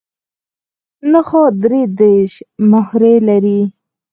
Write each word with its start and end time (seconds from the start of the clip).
نخاع 1.11 1.49
درې 1.63 1.81
دیرش 1.97 2.33
مهرې 2.71 3.15
لري. 3.27 3.61